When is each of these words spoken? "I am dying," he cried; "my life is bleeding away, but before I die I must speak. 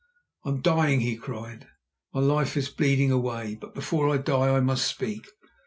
"I 0.43 0.49
am 0.49 0.61
dying," 0.61 1.01
he 1.01 1.15
cried; 1.15 1.67
"my 2.11 2.21
life 2.21 2.57
is 2.57 2.69
bleeding 2.71 3.11
away, 3.11 3.53
but 3.61 3.75
before 3.75 4.09
I 4.11 4.17
die 4.17 4.49
I 4.49 4.59
must 4.59 4.87
speak. 4.87 5.27